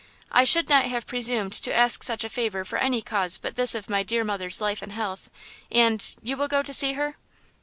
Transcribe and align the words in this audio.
I 0.31 0.45
should 0.45 0.67
not 0.67 0.85
have 0.87 1.05
presumed 1.05 1.53
to 1.53 1.71
ask 1.71 2.01
such 2.01 2.23
a 2.23 2.29
favor 2.29 2.65
for 2.65 2.79
any 2.79 3.03
cause 3.03 3.37
but 3.37 3.55
this 3.55 3.75
of 3.75 3.87
my 3.87 4.01
dear 4.01 4.23
mother's 4.23 4.59
life 4.59 4.81
and 4.81 4.93
health, 4.93 5.29
and–you 5.71 6.35
will 6.35 6.47
go 6.47 6.63
to 6.63 6.73
see 6.73 6.93
her?" 6.93 7.17